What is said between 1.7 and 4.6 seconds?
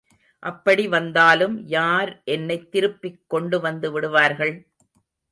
யார் என்னைத் திருப்பிக் கொண்டுவந்து விடுவார்கள்?